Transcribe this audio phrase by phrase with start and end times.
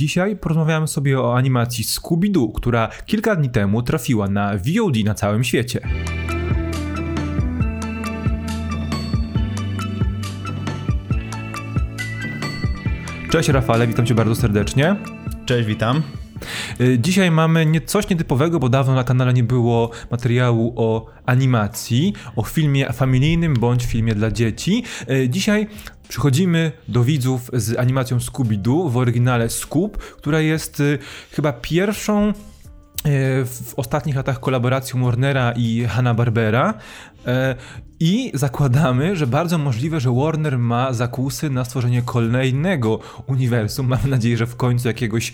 [0.00, 5.44] Dzisiaj porozmawiamy sobie o animacji Scooby-Doo, która kilka dni temu trafiła na VOD na całym
[5.44, 5.80] świecie.
[13.30, 14.96] Cześć Rafale, witam cię bardzo serdecznie.
[15.46, 16.02] Cześć, witam.
[16.80, 22.12] Y, dzisiaj mamy nie, coś nietypowego, bo dawno na kanale nie było materiału o animacji,
[22.36, 24.84] o filmie familijnym bądź filmie dla dzieci.
[25.10, 25.66] Y, dzisiaj
[26.10, 30.98] przychodzimy do widzów z animacją Scooby-Doo w oryginale Scoob, która jest y,
[31.32, 32.32] chyba pierwszą
[33.44, 36.74] w ostatnich latach kolaboracją Warnera i Hanna-Barbera.
[38.00, 43.86] I zakładamy, że bardzo możliwe, że Warner ma zakusy na stworzenie kolejnego uniwersum.
[43.86, 45.32] Mam nadzieję, że w końcu jakiegoś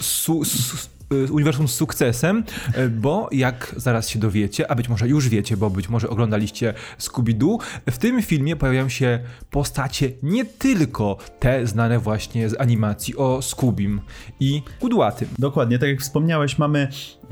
[0.00, 2.44] su, su, Y, uniwersum z sukcesem,
[2.78, 6.74] y, bo jak zaraz się dowiecie, a być może już wiecie, bo być może oglądaliście
[6.98, 7.58] Scooby-Doo,
[7.90, 9.18] w tym filmie pojawiają się
[9.50, 14.00] postacie nie tylko te znane właśnie z animacji o Scoobim
[14.40, 15.28] i Kudłatym.
[15.38, 16.88] Dokładnie, tak jak wspomniałeś, mamy
[17.24, 17.25] y,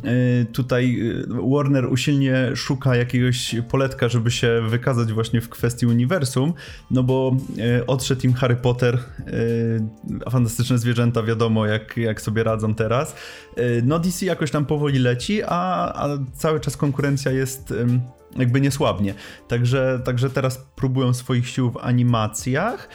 [0.52, 6.52] tutaj Warner usilnie szuka jakiegoś poletka, żeby się wykazać właśnie w kwestii uniwersum,
[6.90, 7.36] no bo
[7.86, 8.98] odszedł im Harry Potter,
[10.30, 13.16] fantastyczne zwierzęta, wiadomo jak, jak sobie radzą teraz.
[13.58, 17.74] Y, no DC jakoś tam powoli leci, a, a cały czas konkurencja jest
[18.36, 19.14] jakby niesłabnie.
[19.48, 22.88] Także, także teraz próbują swoich sił w animacjach.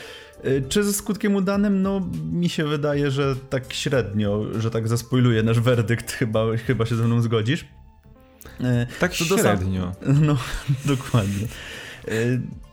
[0.45, 1.81] Y, czy ze skutkiem udanym?
[1.81, 2.01] No,
[2.31, 7.03] mi się wydaje, że tak średnio, że tak zaspoiluję nasz werdykt, chyba, chyba się ze
[7.03, 7.61] mną zgodzisz.
[7.61, 9.91] Y, tak to średnio.
[10.27, 10.37] No,
[10.85, 11.47] dokładnie.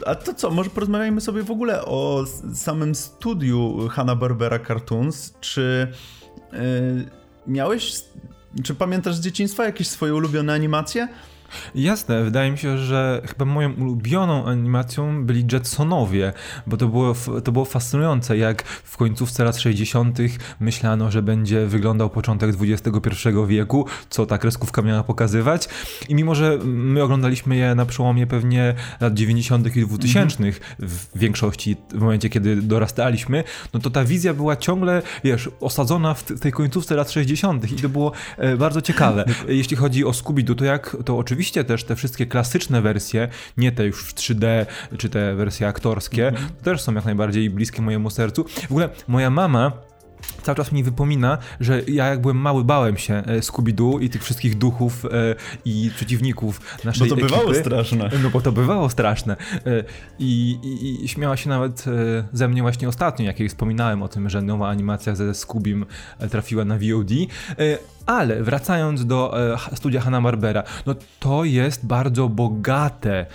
[0.07, 5.93] A to co, może porozmawiajmy sobie w ogóle o samym studiu Hanna-Barbera Cartoons, czy
[7.47, 7.93] miałeś,
[8.65, 11.09] czy pamiętasz z dzieciństwa jakieś swoje ulubione animacje?
[11.75, 16.33] Jasne, wydaje mi się, że chyba moją ulubioną animacją byli Jetsonowie,
[16.67, 20.19] bo to było, to było fascynujące, jak w końcówce lat 60.
[20.61, 25.69] myślano, że będzie wyglądał początek XXI wieku, co ta kreskówka miała pokazywać.
[26.09, 29.77] I mimo, że my oglądaliśmy je na przełomie pewnie lat 90.
[29.77, 30.61] i 2000 mm -hmm.
[30.79, 36.41] w większości, w momencie, kiedy dorastaliśmy, no to ta wizja była ciągle, wiesz, osadzona w
[36.41, 37.73] tej końcówce lat 60.
[37.73, 39.25] i to było e, bardzo ciekawe.
[39.49, 43.73] Jeśli chodzi o Scooby-Doo, to jak, to oczywiście oczywiście też te wszystkie klasyczne wersje, nie
[43.73, 44.67] te już w 3D,
[44.99, 46.65] czy te wersje aktorskie, mm -hmm.
[46.65, 48.45] też są jak najbardziej bliskie mojemu sercu.
[48.45, 49.73] W ogóle moja mama
[50.43, 54.25] cały czas mi wypomina, że ja jak byłem mały bałem się e, Scooby-Doo i tych
[54.25, 55.09] wszystkich duchów e,
[55.65, 57.37] i przeciwników naszej Bo to ekipy.
[57.37, 58.11] bywało straszne.
[58.23, 59.37] No bo to bywało straszne.
[59.67, 59.85] E,
[60.19, 61.85] I, i, i śmiała się nawet
[62.33, 65.87] ze mnie właśnie ostatnio, jak jej wspominałem o tym, że nowa animacja ze Scoobim
[66.31, 67.11] trafiła na VOD.
[68.07, 73.27] Ale wracając do e, studia Hanna-Barbera, no to jest bardzo bogate e,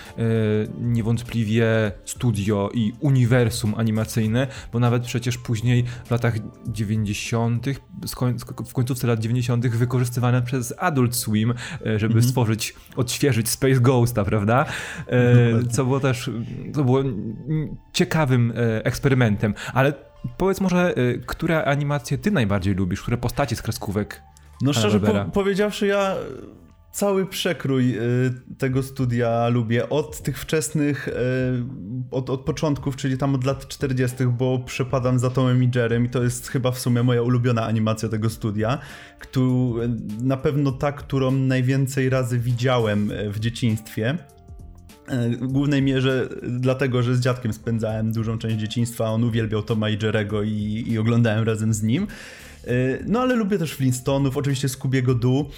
[0.81, 6.33] niewątpliwie studio i uniwersum animacyjne, bo nawet przecież później w latach
[6.67, 7.65] 90.,
[8.67, 9.67] w końcówce lat 90.
[9.67, 12.23] wykorzystywane przez Adult Swim, e, żeby mhm.
[12.23, 14.65] stworzyć, odświeżyć Space Ghosta, prawda?
[15.07, 16.29] E, co było też,
[16.73, 17.03] to było
[17.93, 19.93] ciekawym e, eksperymentem, ale
[20.37, 24.21] Powiedz może, e, które animacje ty najbardziej lubisz, które postacie z kreskówek
[24.61, 26.15] no szczerze po powiedziawszy, ja
[26.91, 28.01] cały przekrój y,
[28.57, 29.89] tego studia lubię.
[29.89, 31.11] Od tych wczesnych, y,
[32.11, 36.09] od, od początków, czyli tam od lat 40., bo przepadam za Tomem i Jerem i
[36.09, 38.79] to jest chyba w sumie moja ulubiona animacja tego studia.
[39.19, 39.79] Któ-
[40.21, 44.17] na pewno ta, którą najwięcej razy widziałem y, w dzieciństwie.
[45.41, 49.97] W głównej mierze dlatego, że z dziadkiem spędzałem dużą część dzieciństwa, on uwielbiał Toma i
[50.03, 52.07] Jerego i, i oglądałem razem z nim.
[52.67, 55.49] Y, no ale lubię też Flintstonów, oczywiście Scoobiego Doo.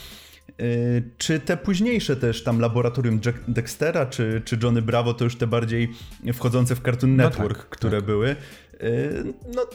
[0.61, 5.47] Y, czy te późniejsze też, tam Laboratorium Dextera, czy, czy Johnny Bravo, to już te
[5.47, 5.89] bardziej
[6.33, 8.05] wchodzące w Cartoon no Network, no tak, które tak.
[8.05, 8.35] były.
[8.83, 9.65] Y, no,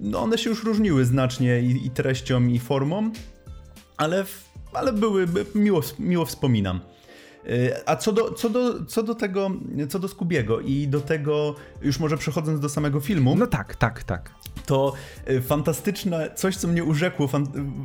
[0.00, 3.10] no one się już różniły znacznie i, i treścią, i formą,
[3.96, 4.24] ale,
[4.72, 6.80] ale były, miło, miło wspominam.
[7.86, 9.50] A co do, co, do, co do tego,
[9.88, 13.36] co do Skubiego i do tego, już może przechodząc do samego filmu.
[13.36, 14.37] No tak, tak, tak
[14.68, 14.92] to
[15.26, 17.28] e, fantastyczne, coś co mnie urzekło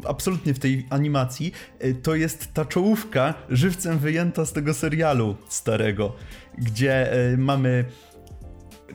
[0.07, 6.15] absolutnie w tej animacji, e, to jest ta czołówka żywcem wyjęta z tego serialu starego,
[6.57, 7.85] gdzie e, mamy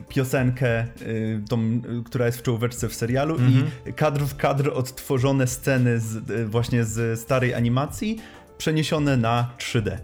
[0.09, 0.85] piosenkę,
[1.49, 3.55] tą, która jest w czołóweczce w serialu mm -hmm.
[3.55, 3.93] i mhm.
[3.93, 8.19] kadr w kadr odtworzone sceny z, właśnie z starej animacji
[8.57, 9.97] przeniesione na 3D.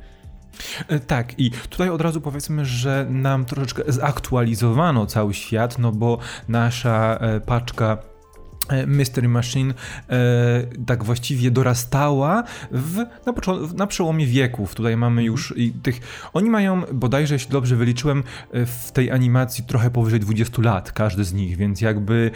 [0.88, 6.18] E, tak, i tutaj od razu powiedzmy, że nam troszeczkę zaktualizowano cały świat, no bo
[6.50, 7.98] nasza e, paczka
[8.69, 10.16] e, Mystery Machine e,
[10.86, 13.34] tak właściwie dorastała w, na,
[13.75, 14.75] na przełomie wieków.
[14.75, 15.25] Tutaj mamy mhm.
[15.25, 16.00] już i tych.
[16.34, 18.24] Oni mają bodajże, jeśli dobrze wyliczyłem,
[18.54, 22.31] w tej animacji trochę powyżej 20 lat, każdy z nich, więc jakby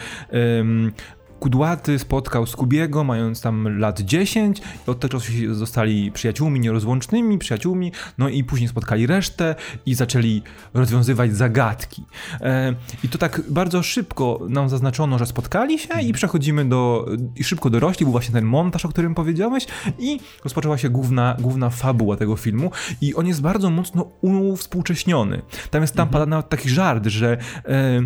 [1.40, 7.92] Kudłaty spotkał Skubiego, mając tam lat 10 i od tego czasu zostali przyjaciółmi nierozłącznymi, przyjaciółmi,
[8.18, 9.54] no i później spotkali resztę
[9.86, 10.42] i zaczęli
[10.74, 12.04] rozwiązywać zagadki.
[12.40, 17.06] E, I to tak bardzo szybko nam zaznaczono, że spotkali się i przechodzimy do,
[17.36, 19.66] i szybko dorośli, był właśnie ten montaż, o którym powiedziałeś
[19.98, 22.70] i rozpoczęła się główna, główna fabuła tego filmu
[23.00, 25.42] i on jest bardzo mocno uwspółcześniony.
[25.70, 26.12] Tam jest tam mhm.
[26.12, 28.00] pada nawet taki żart, że e,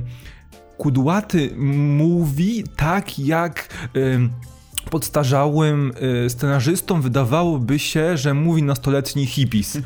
[0.85, 3.69] Kudłaty mówi tak jak...
[3.97, 4.45] E,
[4.91, 5.93] podstarzałym
[6.27, 9.79] y, scenarzystom wydawałoby się, że mówi nastoletni hippies.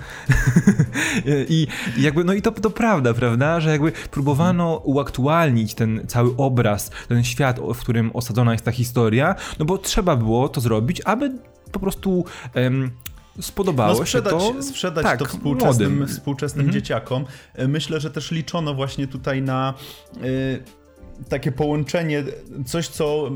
[1.49, 1.67] I,
[1.97, 6.91] I, jakby, no i to, to prawda, prawda, że jakby próbowano uaktualnić ten cały obraz,
[7.09, 11.33] ten świat, w którym osadzona jest ta historia, no bo trzeba było to zrobić, aby
[11.73, 12.25] po prostu
[12.55, 12.91] um,
[13.41, 14.63] spodobało no sprzedać, się to.
[14.63, 16.73] Sprzedać tak, to współczesnym, współczesnym mhm.
[16.73, 17.25] dzieciakom.
[17.55, 19.75] E, myślę, że też liczono właśnie tutaj na.
[21.29, 22.25] Takie połączenie,
[22.67, 23.31] coś co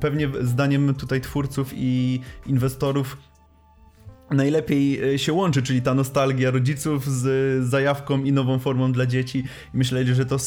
[0.00, 3.16] pewnie zdaniem tutaj twórców i inwestorów
[4.30, 9.44] najlepiej e, się łączy, czyli ta nostalgia rodziców z zajawką i nową formą dla dzieci.
[9.74, 10.38] I myśleli, że to e,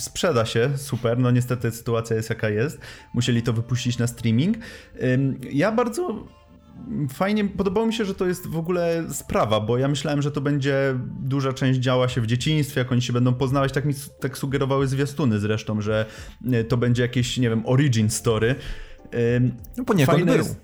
[0.00, 2.80] sprzeda się, super, no niestety sytuacja jest jaka jest.
[3.14, 4.56] Musieli to wypuścić na streaming.
[5.52, 6.24] Ja bardzo
[7.12, 10.40] fajnie, podobało mi się, że to jest w ogóle sprawa, bo ja myślałem, że to
[10.40, 14.38] będzie duża część działa się w dzieciństwie, jak oni się będą poznawać, tak mi tak
[14.38, 16.06] sugerowały zwiastuny zresztą, że
[16.52, 18.54] e, to będzie jakieś, nie wiem, origin story.
[19.76, 20.44] No poniekąd Fajne był.
[20.44, 20.60] Jest,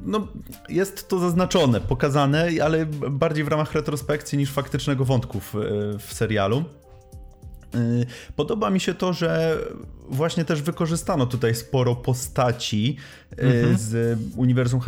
[0.00, 0.28] no,
[0.68, 5.54] jest to zaznaczone, pokazane, ale bardziej w ramach retrospekcji niż faktycznego wątku w,
[5.98, 6.64] w serialu.
[7.74, 9.58] Y, podoba mi się to, że
[10.08, 12.96] właśnie też wykorzystano tutaj sporo postaci
[13.32, 13.78] y, mhm.
[13.78, 14.80] z uniwersum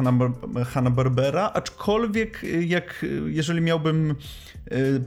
[0.65, 4.15] Hanna-Barbera, aczkolwiek y, jak, jeżeli miałbym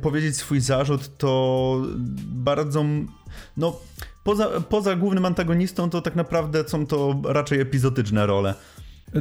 [0.02, 1.82] powiedzieć swój zarzut, to
[2.28, 2.86] bardzo,
[3.58, 3.80] no
[4.24, 8.54] poza, poza głównym antagonistą to tak naprawdę są to raczej epizodyczne role.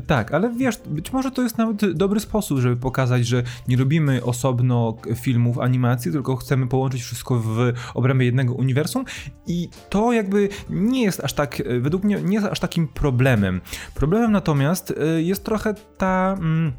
[0.06, 4.24] Tak, ale wiesz, być może to jest nawet dobry sposób, żeby pokazać, że nie robimy
[4.24, 9.04] osobno filmów, animacji, tylko chcemy połączyć wszystko w obrębie jednego uniwersum
[9.46, 13.60] i to jakby nie jest aż tak, według mnie nie jest aż takim problemem.
[13.94, 16.36] Problemem natomiast y, jest trochę ta...
[16.38, 16.72] Mm,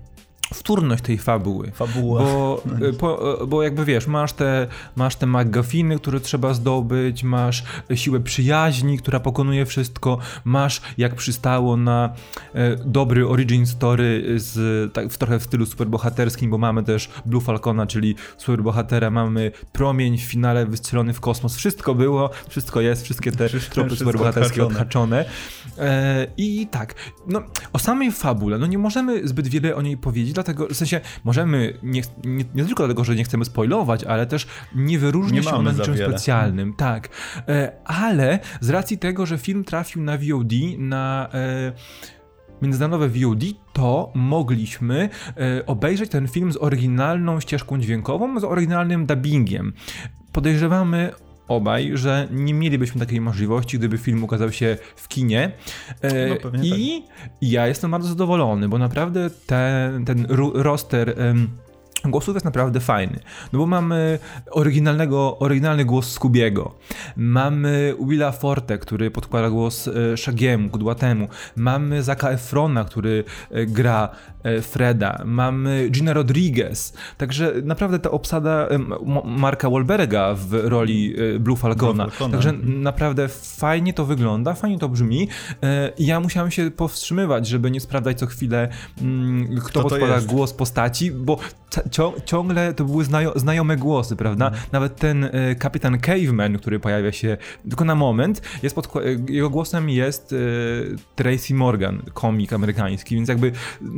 [0.54, 1.72] wtórność tej fabuły.
[1.72, 2.22] Fabuła.
[2.22, 7.64] Bo, no po, bo jakby wiesz, masz te, masz te McGuffiny, które trzeba zdobyć, masz
[7.96, 12.14] siłę przyjaźni, która pokonuje wszystko, masz jak przystało na
[12.54, 17.42] e, dobry origin story z, tak, w trochę w stylu superbohaterskim, bo mamy też Blue
[17.42, 23.32] Falcona, czyli superbohatera, mamy promień w finale wystrzelony w kosmos, wszystko było, wszystko jest, wszystkie
[23.32, 25.26] te tropy superbohaterskie odhaczone.
[25.78, 26.96] E, I tak,
[27.28, 27.42] no
[27.74, 31.74] o samej fabule, no nie możemy zbyt wiele o niej powiedzieć, dlatego, w sensie możemy,
[31.84, 35.56] nie, nie, nie, tylko dlatego, że nie chcemy spoilować, ale też nie wyróżnia nie się
[35.56, 37.10] ona niczym specjalnym, tak.
[37.48, 41.74] E, ale z racji tego, że film trafił na VOD, na e,
[42.62, 43.44] międzynarodowe VOD,
[43.74, 49.74] to mogliśmy e, obejrzeć ten film z oryginalną ścieżką dźwiękową, z oryginalnym dubbingiem.
[50.31, 51.12] Podejrzewamy
[51.48, 55.52] obaj, że nie mielibyśmy takiej możliwości, gdyby film ukazał się w kinie.
[56.02, 57.28] E, no, I tak.
[57.42, 61.16] ja jestem bardzo zadowolony, bo naprawdę ten, ten roster
[62.06, 63.20] głosów jest naprawdę fajny.
[63.54, 64.20] No bo mamy
[64.52, 66.74] oryginalnego, oryginalny głos Skubiego.
[67.16, 71.28] Mamy Willa Forte, który podkłada głos e, Shagiemu, Kudłatemu.
[71.56, 74.10] Mamy Zaka Efrona, który e, gra
[74.44, 75.21] e, Freda.
[75.26, 76.94] Mamy Gina Rodriguez.
[77.18, 78.68] Także naprawdę ta obsada
[79.26, 82.04] Marka Wahlberga w roli Blue Falcona.
[82.04, 82.31] Blue Falcona.
[82.31, 85.28] Także naprawdę fajnie to wygląda, fajnie to brzmi.
[85.98, 88.69] Ja musiałem się powstrzymywać, żeby nie sprawdzać co chwilę,
[89.02, 91.38] mm, kto, kto podkłada głos postaci, bo
[92.26, 94.48] ciągle to były znajo znajome głosy, prawda?
[94.48, 94.60] Mm.
[94.72, 97.38] Nawet ten y, kapitan Caveman, który pojawia się
[97.70, 98.94] tylko na moment, jest pod,
[99.30, 103.52] jego głosem jest y, Tracy Morgan, komik amerykański, więc jakby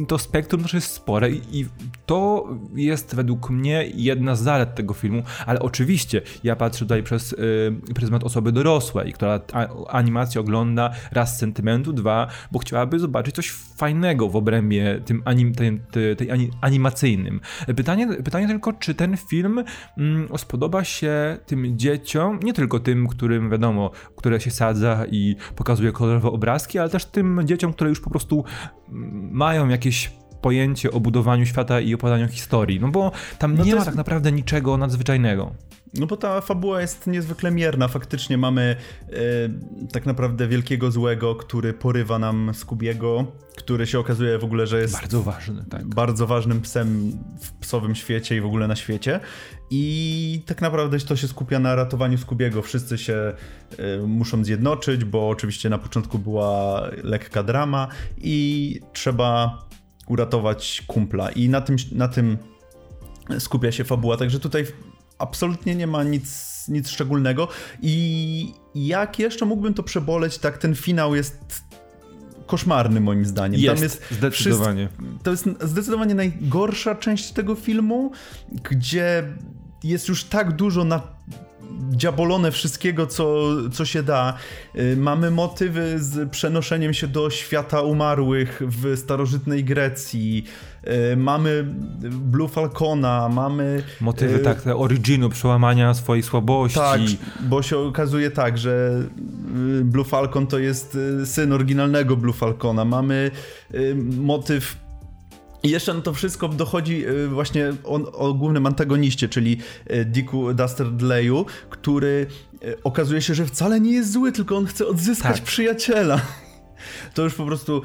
[0.07, 1.65] to spektrum też jest spore i,
[2.05, 7.35] to jest według mnie jedna z zalet tego filmu, ale oczywiście ja patrzę tutaj przez
[7.95, 9.39] pryzmat osoby dorosłej, która
[9.89, 15.55] animację ogląda raz z sentymentu, dwa, bo chciałaby zobaczyć coś fajnego w obrębie tym, anim,
[15.55, 15.79] tej,
[16.17, 17.41] tej animacyjnym.
[17.79, 19.63] Pytanie, pytanie tylko, czy ten film
[19.97, 25.91] mm, spodoba się tym dzieciom, nie tylko tym, którym wiadomo, które się sadza i pokazuje
[25.91, 28.43] kolorowe obrazki, ale też tym dzieciom, które już po prostu
[28.89, 33.71] mm, mają jakieś pojęcie o budowaniu świata i opowiadaniu historii, no bo tam No nie
[33.71, 35.51] to ma jest- tak naprawdę niczego nadzwyczajnego.
[35.93, 37.87] No bo ta fabuła jest niezwykle mierna.
[37.87, 38.75] Faktycznie mamy
[39.09, 39.13] e,
[39.91, 43.25] tak naprawdę wielkiego złego, który porywa nam Skubiego,
[43.57, 45.85] który się okazuje w ogóle, że jest Bardzo ważny, tak.
[45.87, 49.19] bardzo ważnym psem w psowym świecie i w ogóle na świecie.
[49.71, 52.61] I tak naprawdę to się skupia na ratowaniu Skubiego.
[52.61, 53.33] Wszyscy się
[53.79, 59.59] y, muszą zjednoczyć, bo oczywiście na początku była lekka drama i trzeba
[60.09, 61.31] uratować kumpla.
[61.31, 62.37] I na tym, na tym
[63.39, 64.17] skupia się fabuła.
[64.17, 64.65] Także tutaj
[65.17, 67.47] absolutnie nie ma nic, nic szczególnego.
[67.81, 71.63] I jak jeszcze mógłbym to przeboleć, tak ten finał jest
[72.45, 73.61] koszmarny moim zdaniem.
[73.61, 74.89] Jest, jest zdecydowanie.
[75.23, 78.11] to jest zdecydowanie najgorsza część tego filmu,
[78.71, 79.23] gdzie
[79.83, 81.01] jest już tak dużo na
[81.91, 84.33] dziabolone wszystkiego, co, co się da.
[84.75, 90.43] Y, Mamy motywy z przenoszeniem się do świata umarłych w starożytnej Grecji.
[91.13, 91.65] Y, Mamy
[92.09, 93.83] Blue Falcona, mamy...
[94.01, 96.79] Motywy, y, tak, originu, przełamania swojej słabości.
[96.79, 97.01] tak,
[97.41, 98.91] bo się okazuje tak, że
[99.83, 102.85] Blue Falcon to jest syn oryginalnego Blue Falcona.
[102.85, 103.31] Mamy
[104.17, 104.88] motyw.
[105.63, 109.57] I jeszcze na to wszystko dochodzi y, właśnie o, o głównym antagoniście, czyli
[109.91, 112.27] y, Dicku Dastardleyu, który
[112.63, 115.45] y, okazuje się, że wcale nie jest zły, tylko on chce odzyskać Tak.
[115.45, 116.21] przyjaciela.
[117.13, 117.81] To już po prostu.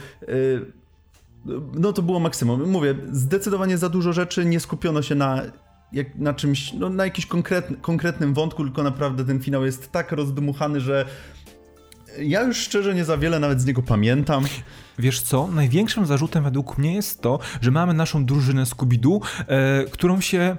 [1.75, 2.71] No to było maksimum.
[2.71, 5.43] Mówię, zdecydowanie za dużo rzeczy, nie skupiono się na,
[5.93, 10.12] jak, na czymś, no, na jakimś konkretny, konkretnym wątku, tylko naprawdę ten finał jest tak
[10.12, 11.07] rozdmuchany, że
[12.23, 14.44] ja już szczerze nie za wiele nawet z niego pamiętam.
[14.99, 15.49] Wiesz co?
[15.49, 20.56] Największym zarzutem według mnie jest to, że mamy naszą drużynę Scooby-Doo, e, którą się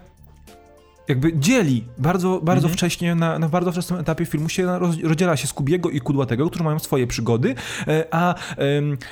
[1.08, 5.48] jakby dzieli bardzo, bardzo wcześnie, na, na bardzo wczesnym etapie filmu się roz, rozdziela się
[5.48, 7.56] Skubiego i Kudłatego, którzy mają swoje przygody,
[7.88, 8.36] e, a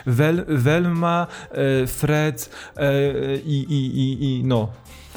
[0.06, 2.92] Wel, Velma, e, Fred e,
[3.36, 4.68] i, i, i, i no...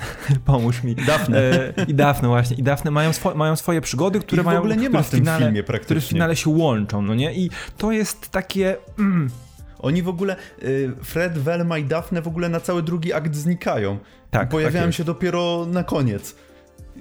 [0.45, 0.95] Pomóż mi.
[0.95, 1.39] Dafne.
[1.39, 2.57] E, I Dafne właśnie.
[2.57, 4.59] I Dafne mają, swo, mają swoje przygody, które Ich w mają...
[4.59, 6.09] ogóle nie ma w tym finale, filmie Które w praktycznie.
[6.09, 7.35] finale się łączą, no nie?
[7.35, 8.77] I to jest takie...
[8.99, 9.31] Mm,
[9.79, 13.99] Oni w ogóle, y, Fred, Velma i Daphne w ogóle na cały drugi akt znikają.
[14.31, 16.37] Tak, Pojawiają tak się dopiero na koniec.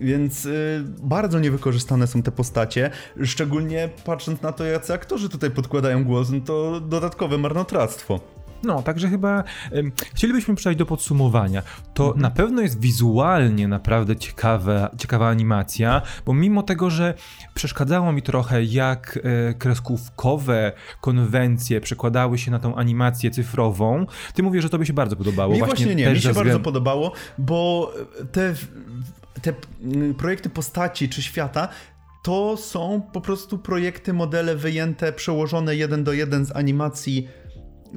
[0.01, 2.89] Więc y, bardzo niewykorzystane są te postacie,
[3.23, 8.19] szczególnie patrząc na to, jacy aktorzy tutaj podkładają głos, no to dodatkowe marnotrawstwo.
[8.65, 11.61] No, także chyba em, chcielibyśmy przejść do podsumowania.
[11.93, 17.13] To na pewno jest wizualnie naprawdę ciekawe, ciekawa animacja, bo mimo tego, że
[17.53, 19.19] przeszkadzało mi trochę, jak
[19.49, 25.15] e, kreskówkowe konwencje przekładały się na tą animację cyfrową, ty mówisz, że tobie się bardzo
[25.15, 25.53] podobało.
[25.53, 27.91] Mi właśnie, nie, też mi się ze bardzo podobało, bo
[28.31, 28.53] te,
[29.41, 29.53] te
[29.83, 31.67] mm, projekty postaci czy świata
[32.25, 37.27] to są po prostu projekty, modele wyjęte, przełożone jeden do jeden z animacji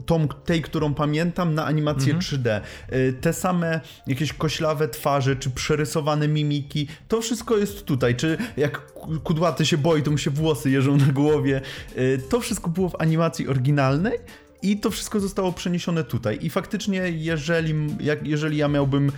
[0.07, 2.61] tą, tej, którą pamiętam, na animację 3D.
[2.93, 8.17] Y, Te same jakieś koślawe twarze, czy przerysowane mimiki, to wszystko jest tutaj.
[8.17, 11.61] Czy jak ku- kudłaty się boi, to mu się włosy jeżą na głowie.
[11.99, 14.19] Y, To wszystko było w animacji oryginalnej.
[14.63, 16.39] I to wszystko zostało przeniesione tutaj.
[16.43, 19.13] I faktycznie, jeżeli, jak, jeżeli ja miałbym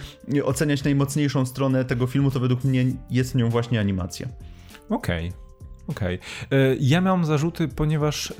[0.44, 4.28] oceniać najmocniejszą stronę tego filmu, to według mnie jest nią właśnie animacja.
[4.90, 5.32] Okej.
[5.90, 6.18] Okej.
[6.50, 8.34] E, Ja miałem zarzuty, ponieważ e,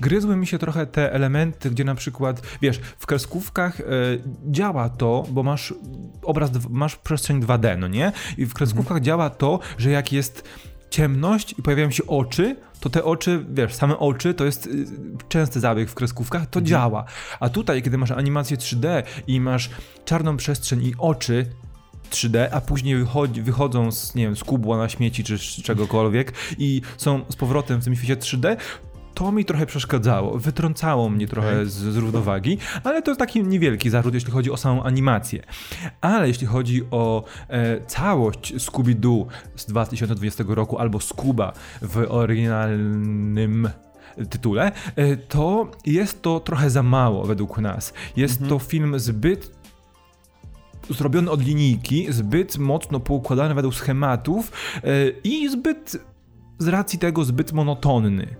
[0.00, 3.84] gryzły mi się trochę te elementy, gdzie na przykład, wiesz, w kreskówkach e,
[4.46, 5.74] działa to, bo masz
[6.22, 8.12] obraz, masz przestrzeń 2D, no nie?
[8.38, 10.48] I w kreskówkach działa to, że jak jest
[10.90, 14.86] ciemność i pojawiają się oczy, to te oczy, wiesz, same oczy to jest y,
[15.28, 17.04] częsty zabieg w kreskówkach, to działa.
[17.40, 19.70] A tutaj, kiedy masz animację 3D i masz
[20.04, 21.46] czarną przestrzeń i oczy,
[22.10, 26.32] 3D, a później wychodzi, wychodzą z, nie wiem, z kubła na śmieci czy z czegokolwiek
[26.58, 28.56] i są z powrotem w tym świecie 3D,
[29.14, 33.90] to mi trochę przeszkadzało, wytrącało mnie trochę z, z równowagi, ale to jest taki niewielki
[33.90, 35.42] zarzut, jeśli chodzi o samą animację.
[36.00, 43.68] Ale jeśli chodzi o e, całość Scooby-Doo z 2020 roku albo Scuba w oryginalnym
[44.30, 47.92] tytule, e, to jest to trochę za mało według nas.
[48.16, 49.63] Jest to film zbyt
[50.90, 55.96] zrobiony od linijki, zbyt mocno poukładany według schematów e, i zbyt
[56.58, 58.36] z racji tego zbyt monotonny.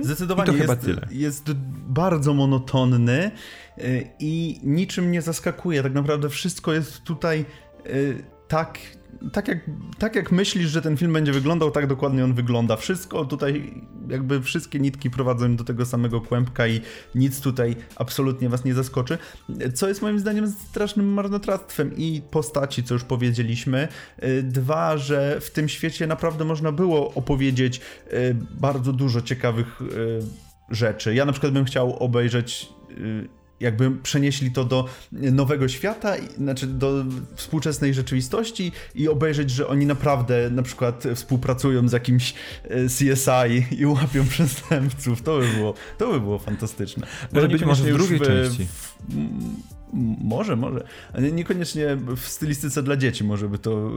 [0.00, 1.08] Zdecydowanie I to chyba jest, tyle.
[1.10, 1.52] jest
[1.88, 3.30] bardzo monotonny
[3.78, 5.82] y, i niczym nie zaskakuje.
[5.82, 7.44] Tak naprawdę wszystko jest tutaj
[7.86, 8.78] y, tak,
[9.32, 9.58] tak, jak,
[9.98, 12.76] tak jak myślisz, że ten film będzie wyglądał, tak dokładnie on wygląda.
[12.76, 13.74] Wszystko tutaj,
[14.08, 16.80] jakby wszystkie nitki prowadzą do tego samego kłębka i
[17.14, 19.18] nic tutaj absolutnie was nie zaskoczy.
[19.74, 23.88] Co jest moim zdaniem strasznym marnotrawstwem i postaci, co już powiedzieliśmy.
[24.24, 27.80] Y, Dwa, że w tym świecie naprawdę można było opowiedzieć
[28.12, 30.20] y, bardzo dużo ciekawych y,
[30.70, 31.14] rzeczy.
[31.14, 32.68] Ja na przykład bym chciał obejrzeć
[33.60, 40.50] jakby przenieśli to do nowego świata, znaczy do współczesnej rzeczywistości i obejrzeć, że oni naprawdę
[40.50, 45.22] na przykład współpracują z jakimś e, CSI i łapią przestępców.
[45.22, 47.06] To by było, to by było fantastyczne.
[47.32, 48.66] Może być może w drugiej w, części.
[48.66, 48.96] W,
[50.24, 50.84] może, może.
[51.18, 53.90] Nie, niekoniecznie w stylistyce dla dzieci może by to,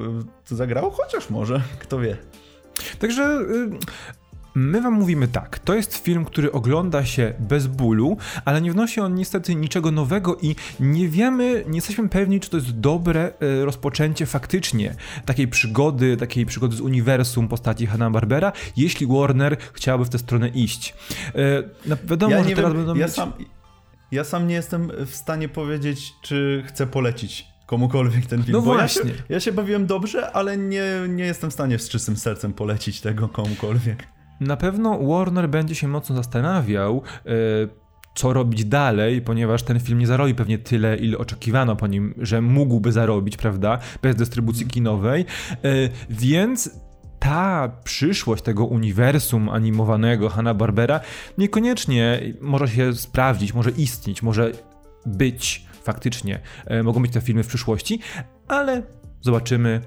[0.50, 2.18] to zagrało, chociaż może, kto wie.
[3.00, 4.23] Także y,
[4.56, 9.00] My wam mówimy tak, to jest film, który ogląda się bez bólu, ale nie wnosi
[9.00, 13.66] on niestety niczego nowego i nie wiemy, nie jesteśmy pewni, czy to jest dobre e,
[13.66, 14.96] rozpoczęcie faktycznie
[15.26, 20.94] takiej przygody, takiej przygody z uniwersum postaci Hanna-Barbera, jeśli Warner chciałaby w tę stronę iść.
[21.86, 23.16] No, wiadomo, ja że teraz wiem, będą ja mieć...
[23.16, 23.34] Sam,
[24.12, 28.54] ja sam nie jestem w stanie powiedzieć, czy chcę polecić komukolwiek ten film.
[28.54, 29.10] No właśnie.
[29.10, 32.54] Ja się, ja się, bawiłem dobrze, ale nie, nie jestem w stanie z czystym sercem
[32.54, 34.08] polecić tego komukolwiek.
[34.40, 37.30] Na pewno Warner będzie się mocno zastanawiał, e,
[38.16, 42.42] co robić dalej, ponieważ ten film nie zarobi pewnie tyle, ile oczekiwano po nim, że
[42.42, 45.66] mógłby zarobić, prawda, bez dystrybucji kinowej, e,
[46.10, 46.84] więc
[47.20, 51.00] ta przyszłość tego uniwersum animowanego Hanna-Barbera
[51.38, 54.52] niekoniecznie może się sprawdzić, może istnieć, może
[55.06, 56.40] być faktycznie.
[56.66, 58.00] E, mogą być te filmy w przyszłości,
[58.48, 58.84] ale
[59.22, 59.82] zobaczymy,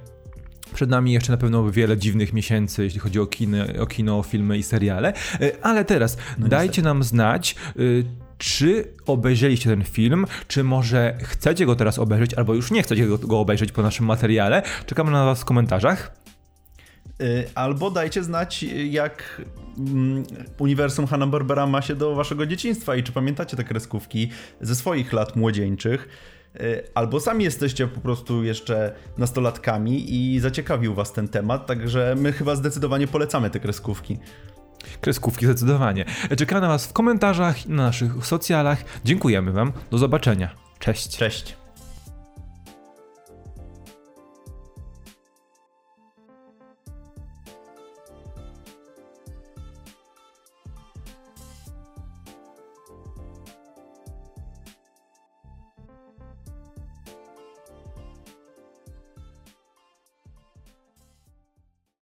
[0.77, 4.59] przed nami jeszcze na pewno wiele dziwnych miesięcy, jeśli chodzi o kino, o kino filmy
[4.59, 5.13] i seriale.
[5.41, 7.81] E, ale teraz no dajcie nam znać, e,
[8.39, 13.19] czy obejrzeliście ten film, czy może chcecie go teraz obejrzeć, albo już nie chcecie go,
[13.19, 14.63] go obejrzeć po naszym materiale.
[14.87, 16.17] Czekamy na Was w komentarzach.
[17.21, 19.43] E, albo dajcie znać, jak
[19.79, 20.25] mm,
[20.59, 24.31] uniwersum Hanna-Barbera ma się do waszego dzieciństwa i czy pamiętacie te kreskówki
[24.61, 26.09] ze swoich lat młodzieńczych.
[26.61, 32.33] Y, albo sami jesteście po prostu jeszcze nastolatkami i zaciekawił was ten temat, także my
[32.33, 34.19] chyba zdecydowanie polecamy te kreskówki.
[35.01, 36.05] Kreskówki zdecydowanie.
[36.37, 38.85] Czekamy na was w komentarzach i na naszych socjalach.
[39.05, 39.73] Dziękujemy wam.
[39.91, 40.51] Do zobaczenia.
[40.79, 41.17] Cześć.
[41.17, 41.66] Cześć.